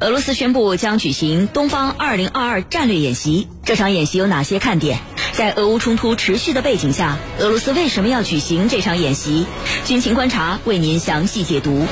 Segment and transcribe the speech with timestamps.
[0.00, 4.98] 俄罗斯宣布将举行东方二零二二战略演习，这场演习有哪些看点？
[5.32, 9.46] 在俄乌冲突持续的背景下，俄罗斯为什么要举行这场演习？
[9.84, 11.86] 军情观察为您详细解读。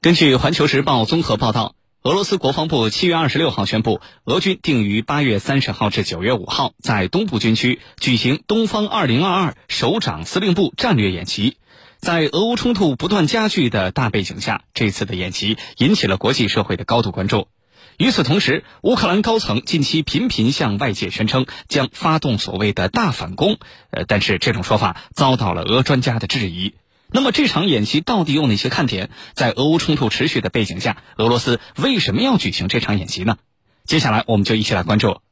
[0.00, 11.56] 根据《环球时报》综合报道，俄罗斯国防部七月二十六号宣布，俄军定于八月三十号至九月五号在东部军区举行“东方二零二二”首长司令部战略演习。
[12.04, 17.48] 在俄乌冲突不断加剧的大背景下，这次的演习引起了国际社会的高度关注。
[17.96, 23.56] 与此同时，乌克兰高层近期频频向外界宣称将发动所谓的大反攻，
[23.90, 26.74] 呃，但是这种说法遭到了俄专家的质疑。
[27.10, 29.08] 那么这场演习到底有哪些看点？
[29.32, 33.38] 在俄乌冲突持续的背景下，俄罗斯为什么要举行这场演习呢？
[33.86, 35.22] 接下来我们就一起来关注。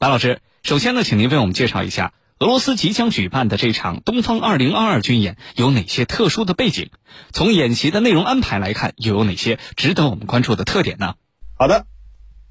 [0.00, 2.14] 白老师，首先呢，请您为我们介绍一下。
[2.38, 6.90] 俄罗斯即将举办的这场“东方二零二二”军演有哪些特殊的背景？
[7.32, 11.14] 从演习的内容安排来看，又有哪些值得我们关注的特点呢？
[11.54, 11.86] 好的，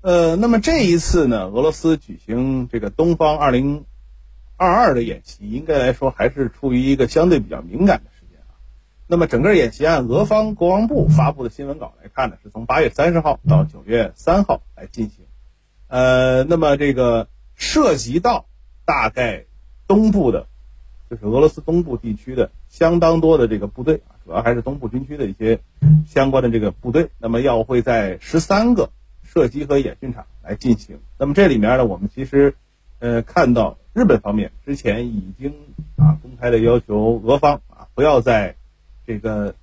[0.01, 3.85] 呃，那么这一次呢，俄罗斯举行这个“东方二零
[4.57, 8.57] 二二”的演习，应该来说还是处于一个相对比较敏感的时间啊。
[9.05, 15.27] 那么整个演习按俄方国防部发布的新闻稿来看呢，是从八月三十号到九月三号来进行。
[15.87, 18.47] 呃，那么这个涉及到
[18.83, 19.45] 大概。
[19.87, 20.47] 东部的，
[21.09, 25.59] 就是俄罗斯东部地区的相当多的这个部队，主要还是东部军区的一些
[26.07, 27.09] 相关的这个部队。
[27.19, 28.89] 那么要会在十三个
[29.23, 30.99] 射击和演训场来进行。
[31.17, 32.55] 那么这里面呢，我们其实
[32.99, 35.53] 呃看到日本方面之前已经
[35.97, 38.55] 啊公开的要求俄方啊不要在
[39.05, 39.53] 这个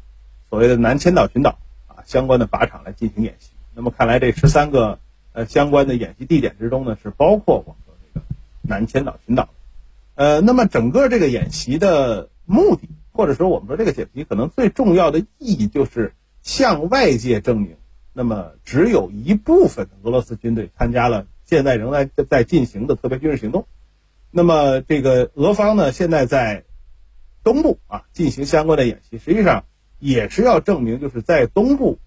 [0.48, 3.50] 所谓的南千岛群岛啊相关的靶场来进行演习。
[3.75, 4.98] 那么看来这十三个
[5.33, 8.27] 呃相关的演习地点之中呢，是包括我们的这个
[8.62, 9.48] 南千岛群岛。
[10.14, 17.77] 呃，那么整个这个演习的目的，或者说我们说这个演习可能最重要的意义，就是向外界证明，
[18.12, 23.66] 那么只有一部分俄罗斯军队参加了现在仍然在进行的特别军事行动。
[24.31, 26.64] 那么这个俄方呢，现在在
[27.42, 29.64] 东部啊进行相关的演习，实际上
[29.98, 31.98] 也是要证明，就是在东部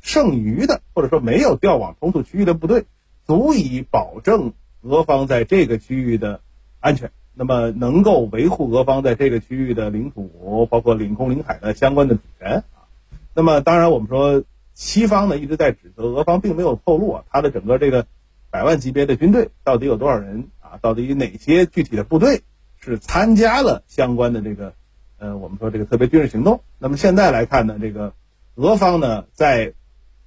[0.00, 2.84] 剩余的或者说没有调往冲突区域的部队，
[3.26, 6.40] 足以保证俄方在这个区域的
[6.78, 7.10] 安全。
[7.34, 12.84] 那么能够维护俄方在这个区域的领土，包括领空、领海的相关的主权啊。
[13.34, 14.44] 那么当然，我们说
[14.74, 18.06] 西方呢一直在指责俄方，并没有透露啊，他的整个这个
[18.50, 20.78] 百万级别的军队到底有多少人啊？
[20.82, 22.42] 到底哪些具体的部队
[22.78, 24.74] 是参加了相关的这个
[25.18, 26.60] 呃，我们说这个特别军事行动？
[26.78, 28.12] 那么现在来看呢，这个
[28.56, 29.72] 俄方呢在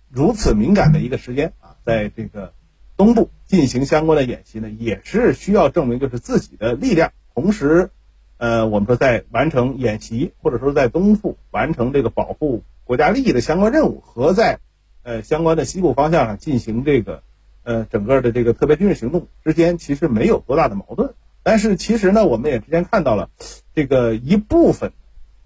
[0.10, 2.54] 如此敏感的一个时间啊，在这个。
[2.98, 7.90] 东部进行相关的演习呢，也是需要证明就是自己的力量，同时，
[8.38, 14.60] 呃，我们说在完成演习或者说在东部完成这个保护国家利益的相关任务，和在
[15.04, 17.22] 呃相关的西部方向上进行这个
[17.64, 21.14] 呃整个的这个特别军事行动之间其实没有多大的矛盾。
[21.44, 23.30] 但是其实呢，我们也之前看到了
[23.74, 24.94] 这个一部分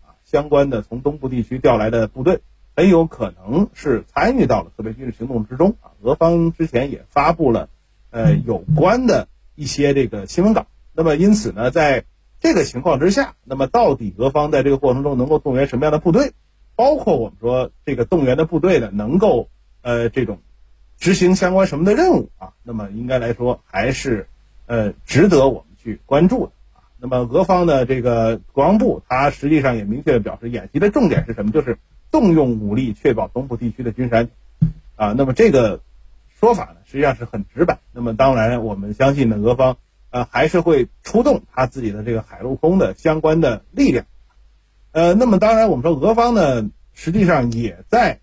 [0.01, 2.41] 啊相关的从东部地区调来的部队。
[2.79, 5.91] 很有可能是参与到了特别军事行动之中啊！
[6.01, 7.67] 俄方之前也发布了，
[8.09, 10.65] 呃，有关的一些这个新闻稿。
[10.93, 12.05] 那么因此呢，在
[12.39, 16.31] 这个情况之下，那么到底俄方在这个过程中能够动员什么样的部队？
[16.77, 19.49] 包括我们说这个动员的部队呢，能够
[19.81, 20.39] 呃这种
[20.97, 22.53] 执行相关什么的任务啊？
[22.63, 24.29] 那么应该来说还是
[24.67, 26.87] 呃值得我们去关注的啊。
[26.97, 31.51] 那么俄方的这个国防部，它实际上也明确的表示，演习的重点是什么？
[31.51, 31.77] 就是。
[32.11, 35.81] 动用武力确保东部地区的军事安全，啊，那么这个
[36.39, 37.79] 说法呢，实际上是很直白。
[37.91, 39.77] 那么当然，我们相信呢，俄方
[40.09, 44.05] 呃还是会出动他自己的这个海陆空的相关的力量，
[44.91, 48.19] 呃，那么当然，我们说俄方呢，实际上也在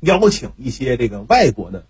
[0.00, 1.84] 邀请一些这个外国的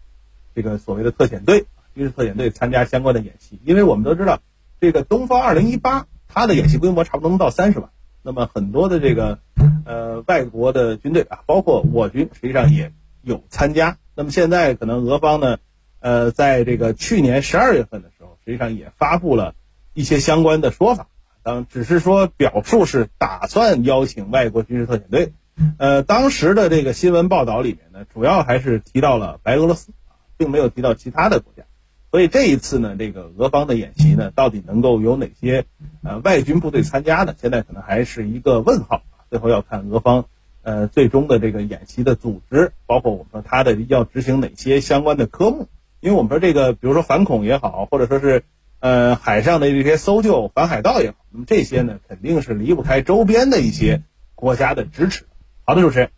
[0.54, 4.40] 这个所谓的特遣队、军事特遣队参加相关的演习，因为我们都知道，
[4.80, 7.90] 这个东方二零一八它的演习规模差不多能到三十万。
[8.22, 9.38] 那么很多的这个
[9.84, 12.92] 呃外国的军队啊，包括我军，实际上也
[13.22, 13.98] 有参加。
[14.14, 15.58] 那么现在可能俄方呢，
[16.00, 19.54] 呃，在这个去年十二月份的时候，实际上也发布了
[19.94, 21.08] 一些相关的说法，
[21.42, 25.32] 当只是说表述是打算邀请外国军事特遣队。
[25.78, 29.92] 呃，当时的这个新闻报道里面呢，主要还是提到了白俄罗斯，
[30.36, 31.64] 并没有提到其他的国家。
[32.12, 35.64] 所以这一次呢，这个俄方的演习呢，到底能够有哪些
[36.04, 37.34] 呃外军部队参加呢？
[37.40, 39.02] 现在可能还是一个问号。
[39.30, 40.26] 最后要看俄方
[40.60, 45.68] 呃最终的这个演习的组织，包括我们说他的要执行哪些相关的科目。
[46.00, 48.44] 因为我们说这个，比如说反恐也好，或者说是
[48.80, 54.02] 呃海上的这些搜救、反海盗也好，那么这些呢，肯定是离不开周边的一些
[54.34, 55.24] 国家的支持。
[55.64, 56.10] 好的，主持人。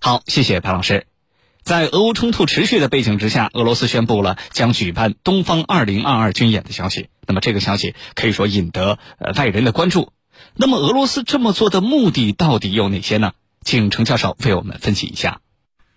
[0.00, 1.06] 好，谢谢白老师。
[1.62, 7.08] 在俄乌冲突持续的背景之下，俄罗斯宣布了将举办东方二零二二军演的消息。
[7.24, 10.12] 那么这个消息可以说引得呃外人的关注。
[10.56, 13.32] 那么俄罗斯这么做的目的到底有哪些呢？
[13.64, 15.40] 请程教授为我们分析一下。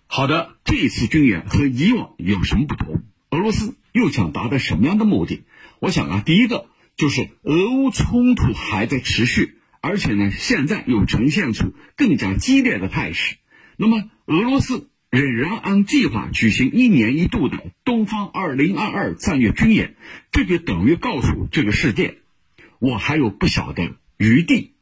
[0.06, 3.02] 好的，这次军演和以往有什么不同？
[3.30, 5.42] 俄罗斯又想达到什么样的目的？
[5.80, 6.66] 我想啊，第一个
[6.96, 13.34] 就是俄乌冲突还在持续，而且呢，现在又呈现出更加激烈的态势。
[13.76, 14.88] 那么俄罗斯。
[15.16, 19.94] 仍然按计划举行一年一度的东方二零二二战略军演，
[20.30, 22.18] 这就等于告诉这个世界，
[22.80, 24.72] 我还有不小的余地，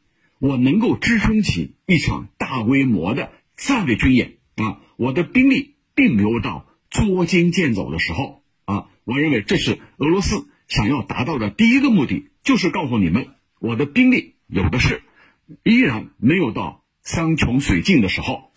[0.41, 4.81] 我能够支撑起一场大规模的战略军演啊！
[4.97, 8.89] 我的兵力并没有到捉襟见肘的时候啊！
[9.05, 13.29] 我认为这是俄罗斯想要达到的第一个目的，就是告诉你们，
[13.61, 15.03] 我的兵力有的是，
[15.63, 18.51] 依然没有到山穷水尽的时候。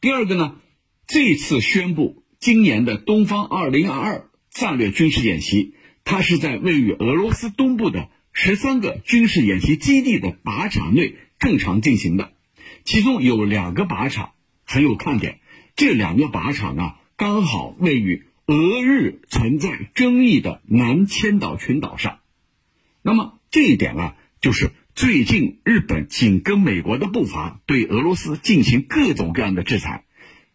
[0.00, 0.56] 第二个呢？
[1.06, 5.74] 这次宣布今年的东方二零二二战略军事演习，
[6.04, 12.32] 它是在位于俄罗斯东部的十三个军事演习基地的靶场内正常进行的，
[12.84, 14.32] 其中有两个靶场
[14.64, 15.40] 很有看点，
[15.76, 22.20] 这两个靶场啊刚好位于俄日存在争议的南千岛群岛上，
[23.02, 30.04] 那么这一点啊，就是最近日本紧跟美国的步伐，对俄罗斯进行各种各样的制裁。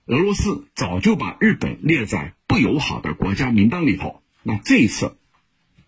[0.10, 4.24] 俄罗斯早就把日本列在不友好的国家名单里头。
[4.42, 5.16] 那这一次，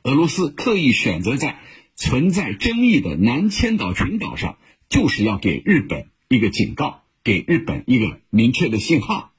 [0.03, 1.59] 俄罗斯刻意选择在
[1.95, 4.59] 存在争议的南千岛群岛上，
[4.89, 9.31] 就是要给日本一个警告，给日本一个明确的信号。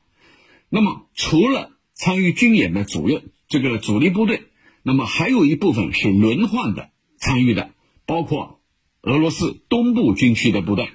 [0.69, 4.49] 那么，除了参与军演的主任这个主力部队，
[4.82, 7.70] 那么还有一部分是轮换的参与的，
[8.05, 8.58] 包括
[9.02, 10.88] 俄罗斯东部军区的部队，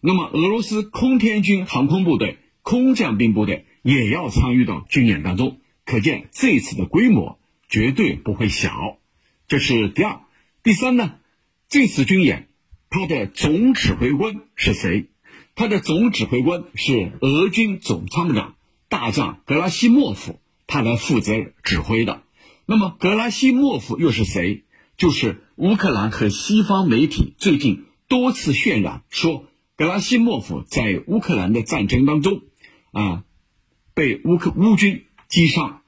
[0.00, 2.38] 那么俄罗斯空天军航空部队。
[2.64, 7.38] 空降兵部队也要参与到军演当中，可见这次的规模
[7.68, 8.98] 绝对不会小。
[9.46, 10.22] 这是第二、
[10.62, 11.16] 第三呢？
[11.68, 12.48] 这次军演，
[12.88, 15.10] 它的总指挥官是谁？
[15.54, 18.54] 它的总指挥官是俄军总参谋长
[18.88, 22.22] 大将格拉西莫夫，他来负责指挥的。
[22.64, 24.64] 那么格拉西莫夫又是谁？
[24.96, 29.44] 就是乌克兰和西方媒体最近多次渲染说，
[29.76, 32.40] 格拉西莫夫在乌克兰的战争当中。
[32.94, 33.24] 啊，
[33.92, 35.82] 被乌克乌军击伤，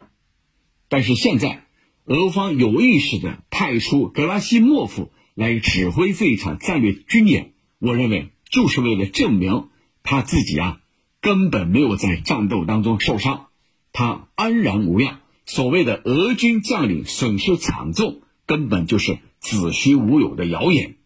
[0.89, 1.65] 但是现在
[2.05, 9.69] 俄方有意识的派出格拉西莫夫来指挥这一场战略军演，我认为就是为了证明
[10.03, 10.81] 他自己啊
[11.21, 13.51] 根本没有在战斗当中受伤，
[13.93, 15.21] 他安然无恙。
[15.45, 20.97] 所谓的俄军将领损失惨重，根本就是子虚乌有的谣言。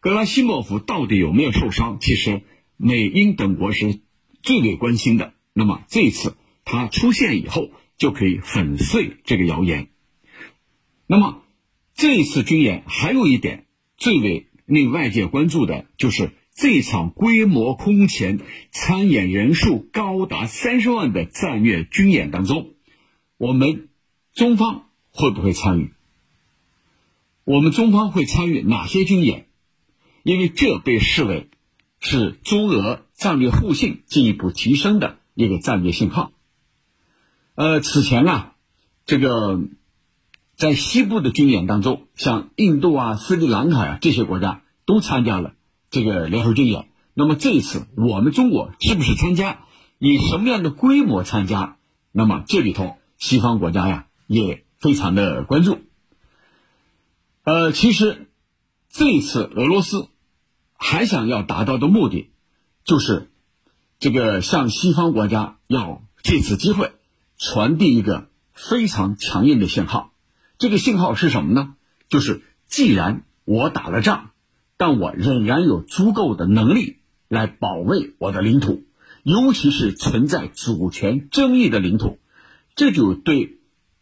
[0.00, 1.96] 格拉西莫夫到底有没有受伤？
[1.98, 2.42] 其实
[2.76, 4.00] 美英等国是。
[4.42, 9.88] 最为关心的，那么这一次他出现以后，就可以粉碎这个谣言。
[11.06, 11.42] 那么
[11.94, 18.40] 这一次军演还有一点最为令外界关注的，就是这场规模空前、
[18.70, 22.74] 参演人数高达三十万的战略军演当中，
[23.36, 23.88] 我们
[24.34, 25.92] 中方会不会参与？
[27.44, 29.46] 我们中方会参与哪些军演？
[30.22, 31.48] 因为这被视为
[32.00, 33.04] 是中俄。
[33.18, 36.30] 战略互信进一步提升的一个战略信号。
[37.56, 38.54] 呃，此前啊，
[39.06, 39.60] 这个
[40.56, 45.54] 在西部的军演当中，像印度啊、斯里兰卡啊这些国家都参加了
[45.90, 46.88] 这个联合军演。
[47.12, 49.64] 那么这一次我们中国是不是参加？
[49.98, 51.76] 以什么样的规模参加？
[52.12, 55.80] 那么这里头西方国家呀也非常的关注。
[57.42, 58.28] 呃，其实
[58.88, 60.06] 这一次俄罗斯
[60.76, 62.30] 还想要达到的目的。
[62.88, 63.28] 就是
[64.00, 66.92] 这个向西方国家要借此机会
[67.36, 70.14] 传递一个非常强硬的信号，
[70.56, 71.74] 这个信号是什么呢？
[72.08, 74.30] 就是既然我打了仗，
[74.78, 76.96] 但我仍然有足够的能力
[77.28, 78.84] 来保卫我的领土，
[79.22, 82.18] 尤其是存在主权争议的领土，
[82.74, 83.58] 这就对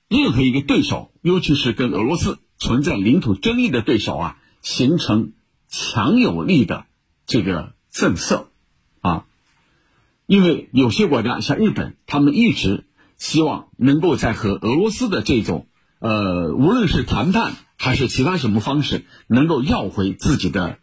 [0.07, 5.33] 任何一个对手，尤其是跟俄罗斯存在领土争议的对手啊，形成
[5.66, 6.87] 强有力的
[7.26, 8.45] 这个震慑。
[10.26, 12.85] 啊，因为有些国家像日本，他们一直
[13.16, 15.68] 希望能够在和俄罗斯的这种
[15.99, 20.78] 呃，无论是谈判还是其他什么方式，能够要回自己的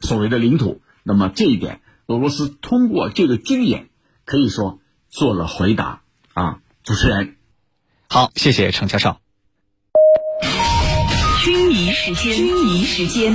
[0.00, 0.80] 所谓的领土。
[1.02, 3.88] 那么这一点，俄罗斯通过这个军演
[4.24, 6.60] 可以说做了回答啊。
[6.82, 7.36] 主持人，
[8.08, 9.16] 好，谢谢程教授。
[11.42, 13.34] 军迷时间，军迷时间。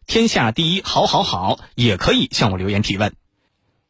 [0.11, 3.13] 天下第一好好好”，也可以向我留言提问。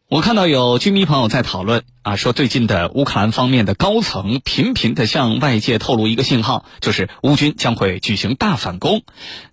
[0.08, 9.01] 我看到有军迷朋友在讨论啊，说最近的乌克兰方面的高层频频的向外界透露一个信号，就是乌军将会举行大反攻。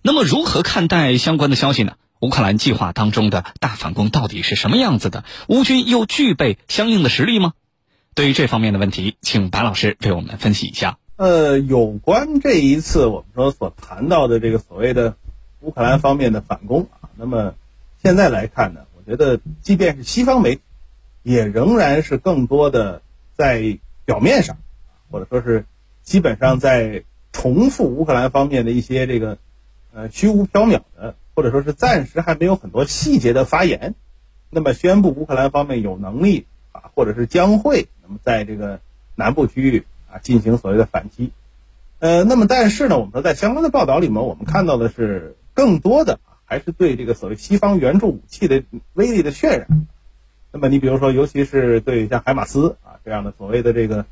[0.03, 1.93] 那么如何看待相关的消息呢？
[2.19, 5.23] 乌克兰计划当中的大反攻到底是什么样子的？
[5.47, 7.53] 乌军又具备相应的实力吗？
[8.13, 10.99] 对于这方面的问题，请白老师为我们分析一下。
[11.15, 15.15] 呃，有关这一次我们说所谈到的这个所谓的
[15.61, 17.55] 乌克兰方面的反攻啊，那么
[18.01, 20.61] 现在来看呢，我觉得即便是西方媒体，
[21.23, 23.01] 也仍然是更多的
[23.35, 24.57] 在表面上，
[25.11, 25.65] 或者说是
[26.03, 29.37] 基本上在重复乌克兰方面的一些这个
[29.93, 33.95] 呃虚无缥缈的，或者说是暂时还没有很多细节的发言，
[34.49, 38.79] 那么宣布乌克兰方面有能力啊，或者是将会那么在这个
[39.15, 39.85] 南部区域。
[40.11, 41.31] 啊，进行所谓的反击，
[41.99, 48.63] 呃，那么但是呢，我们说在相关的报道里面，我们看到的是更多的还是对这个所谓西方援助武器的
[48.93, 49.67] 威力的渲染。
[50.53, 54.05] 那么你比如说，尤其是对像海马斯啊这样的所谓的这个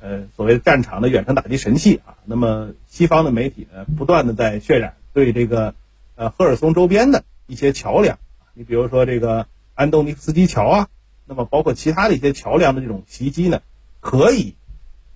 [0.00, 5.74] 呃所谓的战场的远程打击神器啊，那么西方的媒体呢，不断的在渲染对这个
[6.14, 8.20] 呃赫尔松周边的一些桥梁，
[8.54, 10.88] 你比如说这个安东尼夫斯基桥啊，
[11.26, 13.60] 那么包括其他的一些桥梁的这种袭击呢，
[13.98, 14.54] 可以。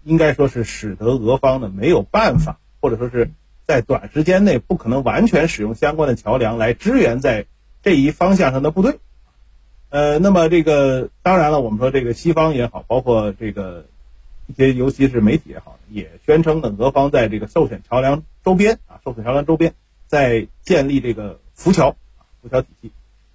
[0.09, 3.33] 应该说是使得俄方呢没有办法，或者说是
[3.66, 7.46] 在短时间内不可能完全使用相关的桥梁来支援在
[7.82, 8.99] 这一方向上的部队。
[9.88, 13.87] 呃，那么这个当然了，我们说这个西方也好，包括这个
[14.46, 19.75] 一些尤其是媒体也好，也宣称呢俄方在这个受损桥梁周边啊，受损桥梁周边
[20.06, 21.96] 在建立这个浮桥
[22.42, 22.92] 浮桥体系。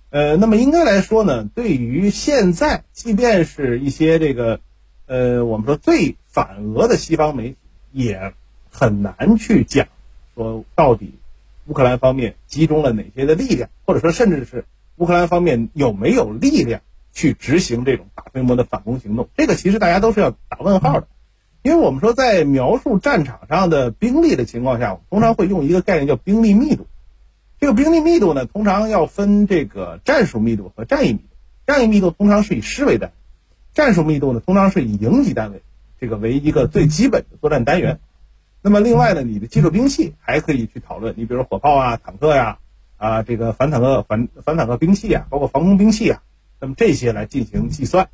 [0.10, 4.60] 呃，那么应该来说呢，对于现在，即便是一些这个。
[5.08, 7.58] 呃，我们说最反俄的西方媒体
[7.92, 8.34] 也
[8.70, 9.90] 很难去讲，
[10.42, 11.14] 说到底
[11.68, 14.66] 乌克兰方面集中了哪些的力量，或者说甚至是
[14.98, 16.82] 乌克兰方面有没有力量
[17.14, 19.30] 去执行这种大规模的反攻行动？
[19.38, 21.08] 这个其实大家都是要打问号的，
[21.62, 26.88] 因为我们说在描述战场上的兵力的情况下，我通常会用一个概念叫兵力密度。
[27.60, 31.26] 这个兵力密度呢，通常要分这个战术密度和战役密度。
[31.68, 33.16] 战役密度通常是以师为单位。
[33.76, 35.62] 战术密度呢，通常是以营级单位
[36.00, 38.00] 这个为一个最基本的作战单元。
[38.62, 42.60] 那么另外呢，你的技术兵器还可以去讨论，你比如火炮啊、坦克呀、
[42.98, 46.22] 啊这个反坦克反反坦克兵器啊，包括防空兵器啊，
[46.60, 48.10] 那么这些来进行计算。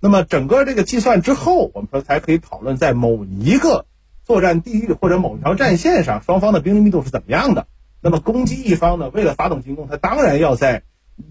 [0.00, 3.86] 那么整个这个计算之后，我们说才可以讨论在某一个
[4.24, 7.66] 作战地域或者某条战线上，双方的兵力密度是怎么样的。
[8.00, 10.82] 那么攻击一方呢，为了发动进攻，他当然要在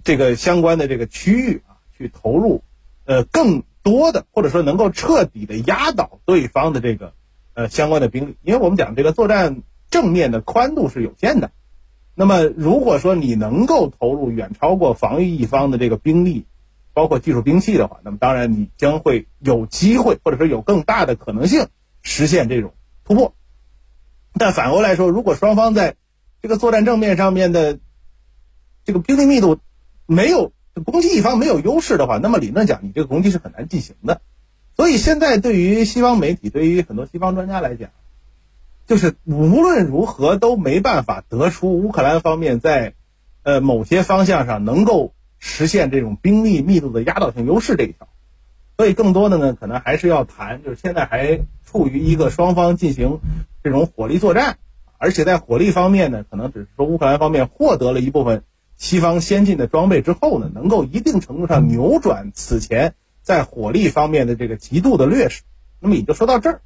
[0.03, 2.63] 这个相关的这个区域啊去投入。
[3.03, 7.13] 呃，更多的或者说能够彻底的压倒对方的这个
[7.53, 11.51] 呃相关的兵力，因为我们讲这个作战正面的宽度是有限的，
[12.15, 16.45] 那么如果说你能够投入远超过防御一方的这个兵力，
[16.93, 21.67] 包括技术兵器的话，那么当然你将会有机会或者说有更大的可能性
[22.01, 23.33] 实现这种突破。
[24.33, 25.95] 但反过来说，如果双方在
[26.41, 27.79] 这个作战正面上面的
[28.85, 29.59] 这个兵力密度
[30.05, 30.51] 没有。
[30.85, 34.21] 攻击一方没有优势的话，那么理论讲，你这个攻击是很难进行的。
[34.75, 37.89] 所以现在对于西方媒体，对于很多西方专家来讲，
[38.87, 42.93] 就是无论如何都没办法得出乌克兰方面在
[43.43, 48.07] 呃某些方向上能够实现这种兵力密度的压倒性优势这一条。
[48.77, 53.19] 所以更多的呢，可能还是要谈，就是现在还处于一个双方进行
[53.63, 54.57] 这种火力作战，
[54.97, 58.43] 而且在火力方面呢，可能只是说乌克兰方面获得了一部分。
[58.77, 65.43] 西方先进的装备之后呢，能够一定程度上扭转此前在火力方面的这个极度的劣势。
[65.79, 66.61] 那么也就说到这儿。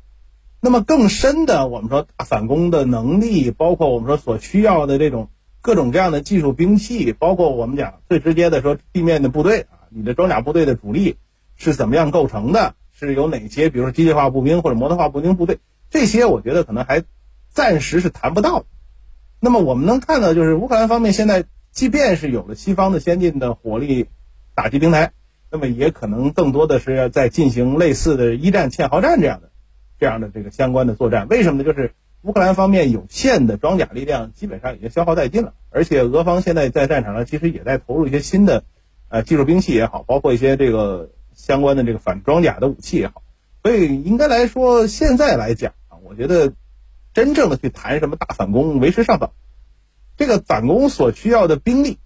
[0.59, 5.29] 那么更深的，我们说大反攻的能力，包括我们说所需要的这种
[5.61, 11.17] 各种各样的技术兵器，包括我们讲最直接的说地面的部队啊，你的装甲部队的主力
[11.55, 15.59] 是怎么样构成的，是有哪些，比如说机械化步兵或者摩托化步兵部队，
[15.89, 17.03] 这些我觉得可能还
[17.49, 18.65] 暂时是谈不到。
[19.39, 21.45] 那么我们能看到，就是乌克兰方面现在。
[21.75, 24.07] 即便是有了西方的先进的火力
[24.55, 25.11] 打击平台，
[25.51, 29.51] 那么也可能更多的是要在进行类似的一战堑壕战这样的
[29.99, 31.27] 这样的这个相关的作战。
[31.27, 31.63] 为什么呢？
[31.63, 38.63] 就是乌克兰方面有限的装甲力量基本上已经消耗殆尽了，而且俄方现在在战场上其实也在投入一些新的，
[39.09, 43.21] 呃，技术兵器也好，包括一些这个相关的这个反装甲的武器也好，
[43.61, 46.53] 所以应该来说，现在来讲啊，我觉得
[47.13, 49.33] 真正的去谈什么大反攻为时尚早，
[50.17, 51.99] 这个反攻所需要的兵力，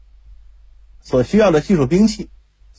[0.99, 2.29] 所需要的技术兵器，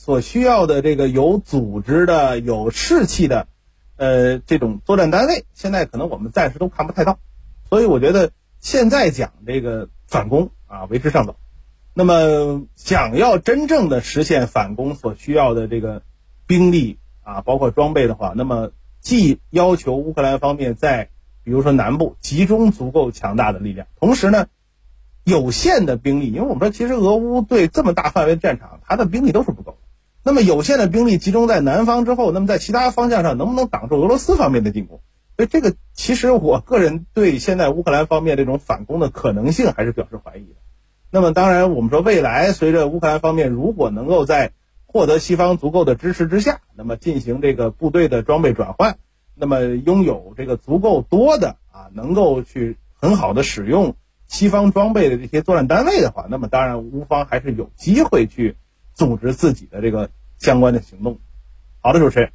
[0.03, 3.47] 所需要的这个有组织的、有士气的。
[3.97, 7.19] 呃，这种作战单位现在可能我们暂时都看不太到，
[7.69, 11.35] 所以我觉得现在讲这个反攻啊为时尚早。
[11.93, 16.01] 那么想要真正的实现反攻所需要的这个
[16.47, 21.09] 兵力啊，包括装备的话，那么既要求乌克兰方面在
[21.43, 24.47] 比如说南部集中足够强大的力量，同时呢，
[25.23, 29.77] 有限的兵力，因为我们说其实俄乌对这么大范围的战场，它的兵力都是不够。
[30.23, 35.01] 那么有限的兵力集中在南方之后，那么在其他方向上能不能挡住俄罗斯方面的进攻？
[35.35, 40.55] 所以这个其实我个人对现在乌克兰方面这种反攻的可能性还是表示怀疑的。
[41.09, 44.51] 那么当然，我们说未来随着乌克兰方面如果能够在
[44.85, 48.99] 获得西方足够的支持之下，那么进行这个部队的装备转换，
[49.33, 53.95] 那么拥有这个足够多的啊能够去很好的使用
[54.27, 58.55] 西方装备的这些作战单位的话，那么当然乌方还是有机会去。
[58.93, 61.19] 组织自己的这个相关的行动。
[61.81, 62.31] 好的，主持人。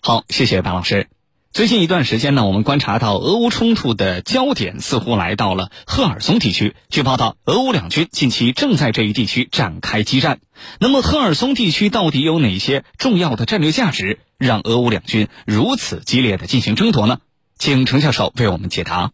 [0.00, 1.08] 好，谢谢白老师。
[1.50, 6.76] 最近一段时间呢，我们观察到俄乌冲突的焦点似乎来到了赫尔松地区。
[6.88, 10.40] 据报道，俄乌两军近期正在这一地区展开激战。
[10.78, 17.18] 那么，赫尔松地区到底有哪些重要的战略价值，让俄乌两军如此激烈的进行争夺呢？
[17.58, 19.12] 请程教授为我们解答。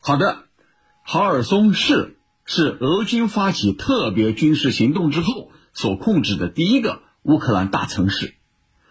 [0.00, 0.44] 好的，
[1.02, 5.50] 赫尔松市是俄军发起特别军事行动之后。
[5.76, 8.32] 所控制的第一个乌克兰大城市，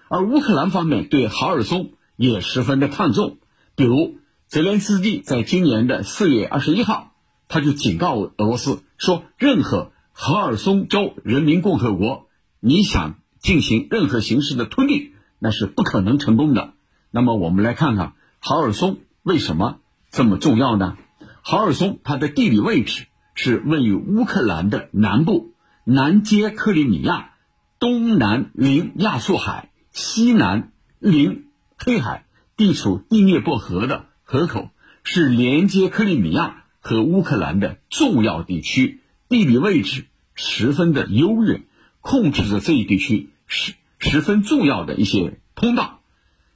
[0.07, 3.39] 而乌克兰方面对哈尔松也十分的看重。
[3.75, 7.13] 比如泽连斯基在今年的四月二十一号，
[7.47, 12.27] 他就警告俄罗斯说，任何哈尔松州人民共和国，
[12.59, 16.73] 你想进行任何形式的吞并，那是不可能成功的。
[17.09, 19.79] 那么我们来看看哈尔松为什么
[20.11, 20.97] 这么重要呢？
[21.41, 25.54] 哈尔松它的地理位置是位于乌克兰的南部。
[25.87, 27.35] 南接克里米亚，
[27.77, 31.45] 东南临亚速海，西南临
[31.77, 32.25] 黑海，
[32.57, 34.71] 地处第聂伯河的河口，
[35.03, 41.61] 是连接克里米亚和乌克兰的重要地区，地理位置十分的优越，
[42.01, 45.99] 控制着这一地区十十分重要的一些通道。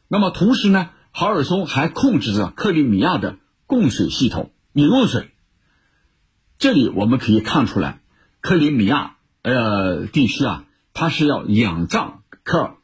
[0.08, 3.38] 那么同时呢，哈尔松还控制着克里米亚的
[3.68, 5.30] 供水系统、饮用水。
[6.58, 8.02] 这里我们可以看出来，
[8.42, 9.18] 克里米亚。
[9.54, 12.78] 呃，地区啊，它是要仰仗克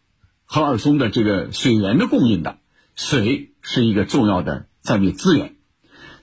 [0.45, 2.57] 赫尔松的这个水源的供应的，
[2.95, 5.55] 水是一个重要的战略资源。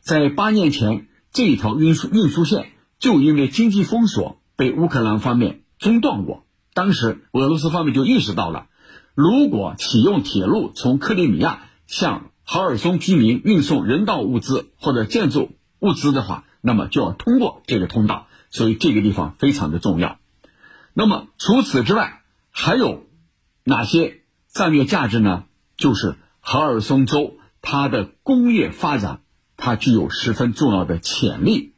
[0.01, 6.45] 在八年前，这一条运输运输线就因为经济封锁被乌克兰方面中断过。
[6.75, 8.67] 当时俄罗斯方面就意识到了，
[9.15, 20.19] 如果启用铁路从克里米亚向哈尔松居民运送人道物资或者建筑物资的话，那么就要通过这个通道，所以这个地方非常的重要。
[20.95, 23.07] 那么除此之外，还有
[23.65, 25.45] 哪些战略价值呢？
[25.77, 29.21] 就是哈尔松州它的工业发展，
[29.57, 31.73] 它具有十分重要的潜力。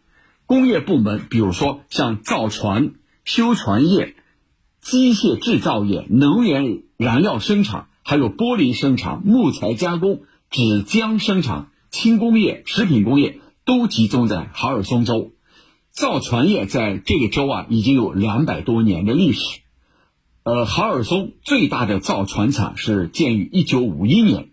[0.46, 4.16] 工业部门，比如说像造船、修船业、
[4.80, 15.33] 机械制造业、能源燃料生产，还有玻璃生产、木材加工、纸浆生产、轻工业、食品工业，都集中在哈尔松州。
[15.94, 19.60] 造船业在这个州啊已经有两百多年的历史，
[20.42, 24.48] 呃，哈尔松最大的造船厂是建于一九五一年，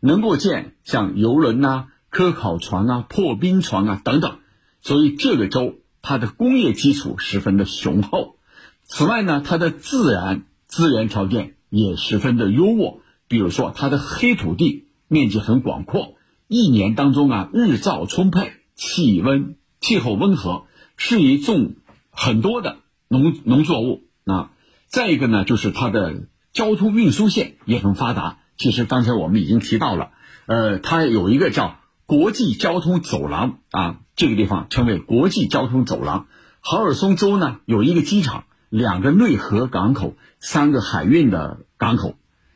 [0.00, 4.40] 能够建像游轮呐、科考船啊、破冰船啊等等，
[4.82, 8.36] 所以这个州它的工业基础十分的雄厚。
[8.82, 16.16] 此外呢，它的自然资源条件也十分的优渥，比如说它的黑土地面积很广阔，
[16.46, 20.66] 一年当中啊日照充沛，气温气候温和。
[20.96, 21.74] 适宜种
[22.10, 22.78] 很多的
[23.08, 24.50] 农农作物啊，
[24.86, 28.38] 再一个呢，就是它的交通运输线也很发达。
[28.56, 30.10] 其实刚才我们已经提到了，
[30.46, 31.76] 呃，它有一个叫
[32.06, 36.26] 国际交通走廊啊，这个地方称为国际交通走廊。
[36.60, 42.14] 哈尔松州呢有一个机场，两个内河港口，三个海运的港口，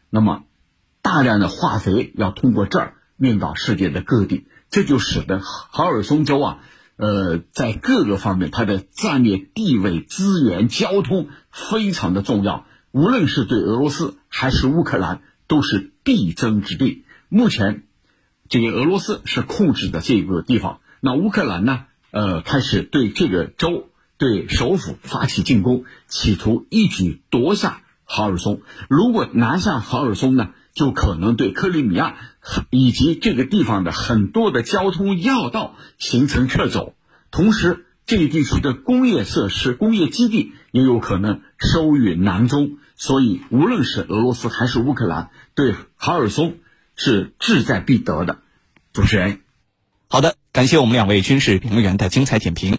[0.09, 0.45] 那么
[1.03, 6.59] 大量的化肥要通过这儿运到世界的各地，这就使得哈尔松州啊。
[6.99, 12.67] 呃，在各个方面，它的战略地位、资源、交通非常的重要。
[12.91, 17.05] 无论是对俄罗斯还是乌克兰，都是必争之地。
[17.29, 17.85] 目前，
[18.49, 28.61] 这个俄罗斯是控制的这个地方，那乌克兰呢，呃，开始对这个州、对首府发起进攻，企图一举夺下哈尔松。
[28.89, 32.15] 如果拿下哈尔松呢，就可能对克里米亚
[32.71, 36.95] 以及这个地方的很多的交通要道形成撤走，
[37.33, 42.79] 同时这一地区的工业设施、工业基地也有可能收于囊中。
[42.95, 46.59] 所以，无论是俄罗斯还是乌克兰，对哈尔松
[46.95, 48.39] 是志在必得的。
[48.93, 49.41] 主持人，
[50.09, 52.77] 好的，感谢我们两位军事评论员的精彩点评。